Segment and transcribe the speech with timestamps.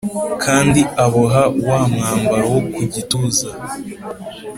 [0.43, 3.49] Kandi aboha wa mwambaro wo ku gituza